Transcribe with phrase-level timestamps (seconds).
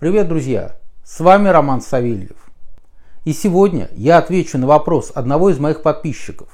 [0.00, 0.76] Привет, друзья!
[1.04, 2.50] С вами Роман Савельев.
[3.24, 6.48] И сегодня я отвечу на вопрос одного из моих подписчиков.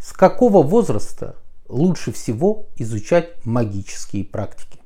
[0.00, 1.36] С какого возраста
[1.68, 4.80] лучше всего изучать магические практики?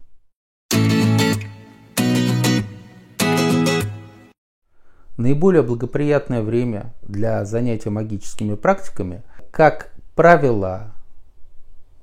[5.17, 10.93] Наиболее благоприятное время для занятия магическими практиками, как правило,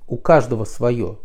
[0.08, 1.20] у каждого свое,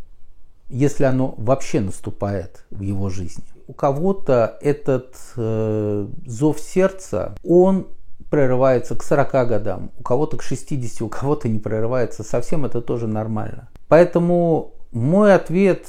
[0.68, 3.44] если оно вообще наступает в его жизни.
[3.66, 7.86] У кого-то этот э, зов сердца, он
[8.30, 13.06] прерывается к 40 годам, у кого-то к 60, у кого-то не прерывается совсем, это тоже
[13.06, 13.68] нормально.
[13.88, 15.86] Поэтому мой ответ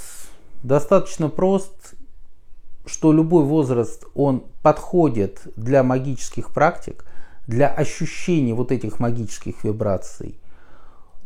[0.63, 1.95] достаточно прост
[2.89, 7.05] что любой возраст, он подходит для магических практик,
[7.47, 10.39] для ощущения вот этих магических вибраций.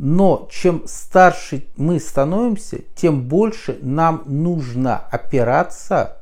[0.05, 6.17] Но чем старше мы становимся, тем больше нам нужно опираться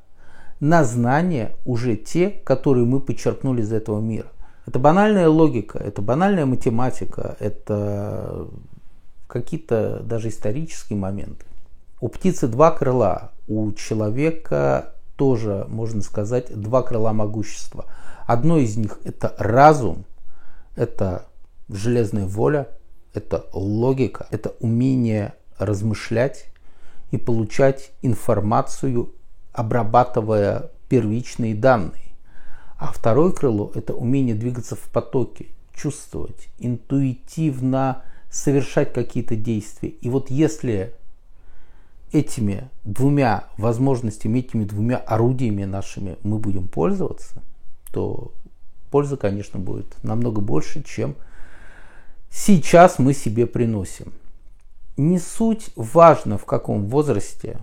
[0.59, 4.27] на знания уже те, которые мы подчеркнули из этого мира.
[4.67, 8.49] Это банальная логика, это банальная математика, это
[9.25, 11.43] какие-то даже исторические моменты.
[12.01, 17.85] У птицы два крыла, у человека тоже, можно сказать, два крыла могущества.
[18.27, 20.05] Одно из них это разум,
[20.75, 21.25] это
[21.67, 22.67] железная воля,
[23.13, 26.45] это логика, это умение размышлять
[27.11, 29.13] и получать информацию,
[29.53, 32.15] обрабатывая первичные данные.
[32.77, 39.89] А второе крыло– это умение двигаться в потоке, чувствовать, интуитивно совершать какие-то действия.
[39.89, 40.95] И вот если
[42.11, 47.41] этими двумя возможностями, этими двумя орудиями нашими мы будем пользоваться,
[47.91, 48.33] то
[48.89, 51.15] польза, конечно, будет намного больше, чем
[52.31, 54.13] сейчас мы себе приносим.
[54.97, 57.59] Не суть важно, в каком возрасте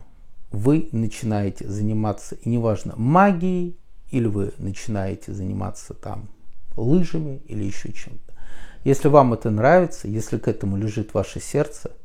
[0.51, 3.77] вы начинаете заниматься, и неважно, магией,
[4.11, 6.29] или вы начинаете заниматься там
[6.77, 8.35] лыжами или еще чем-то.
[8.85, 11.91] Если вам это нравится, если к этому лежит ваше сердце–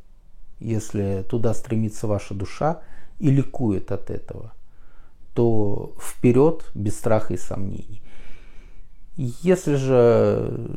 [0.64, 2.82] если туда стремится ваша душа
[3.20, 4.54] и ликует от этого,
[5.34, 8.02] то вперед без страха и сомнений.
[9.16, 10.69] Если же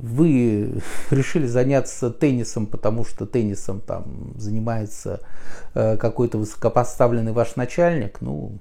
[0.00, 5.20] вы решили заняться теннисом, потому что теннисом там занимается
[5.74, 8.58] э, какой-то высокопоставленный ваш начальник, ну,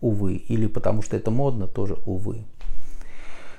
[0.00, 2.44] увы, или потому что это модно, тоже увы.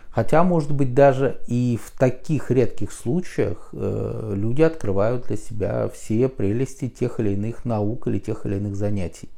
[0.10, 6.28] Хотя, может быть, даже и в таких редких случаях э, люди открывают для себя все
[6.28, 9.30] прелести тех или иных наук или тех или иных занятий.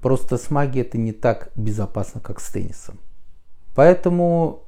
[0.00, 2.98] Просто с магией это не так безопасно, как с теннисом.
[3.74, 4.64] Поэтому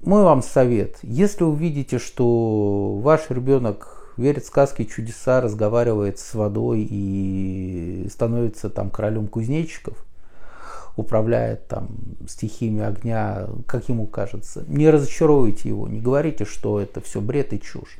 [0.00, 6.86] мой вам совет, если увидите, что ваш ребенок верит в сказки, чудеса, разговаривает с водой
[6.88, 9.96] и становится там королем кузнечиков,
[10.96, 11.88] управляет там
[12.26, 14.64] стихиями огня, как ему кажется.
[14.66, 17.98] Не разочаруйте его, не говорите, что это все бред и чушь.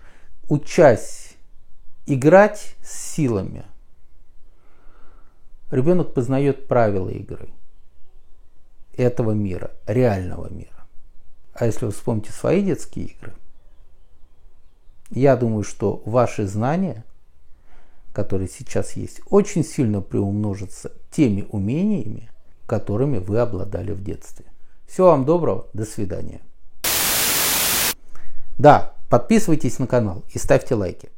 [0.48, 1.34] Учась
[2.06, 3.64] играть с силами,
[5.70, 7.48] ребенок познает правила игры
[8.96, 10.86] этого мира, реального мира.
[11.54, 13.32] А если вы вспомните свои детские игры,
[15.10, 17.04] я думаю, что ваши знания,
[18.12, 22.30] которые сейчас есть, очень сильно приумножатся теми умениями,
[22.66, 24.46] которыми вы обладали в детстве.
[24.86, 26.40] Всего вам доброго, до свидания.
[28.58, 31.10] Да, подписывайтесь на канал и ставьте лайки.